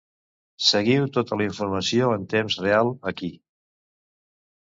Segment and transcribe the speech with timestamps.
[0.67, 3.29] Seguiu tota la informació en temps real aquí.